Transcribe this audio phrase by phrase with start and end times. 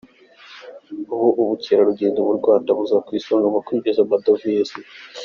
[1.13, 4.75] Ubu ubukerarugendo mu Rwanda buza ku isonga mu kwinjiza amadovize.